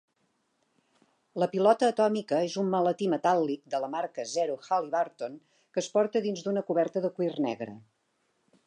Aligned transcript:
La 1.43 1.47
pilota 1.51 1.89
atòmica 1.93 2.39
és 2.47 2.55
un 2.63 2.71
maletí 2.77 3.11
metàl·lic 3.15 3.63
de 3.75 3.83
la 3.85 3.91
marca 3.97 4.27
Zero 4.33 4.57
Halliburton 4.71 5.37
que 5.53 5.85
es 5.85 5.93
porta 5.99 6.27
dins 6.29 6.45
d'una 6.49 6.67
coberta 6.73 7.07
de 7.07 7.15
cuir 7.21 7.33
negre. 7.51 7.81